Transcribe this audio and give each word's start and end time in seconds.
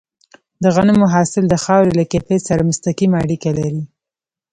د 0.63 0.65
غنمو 0.75 1.05
حاصل 1.13 1.43
د 1.49 1.55
خاورې 1.63 1.91
له 1.99 2.03
کیفیت 2.11 2.41
سره 2.49 2.67
مستقیمه 2.69 3.17
اړیکه 3.23 3.49
لري. 3.59 3.83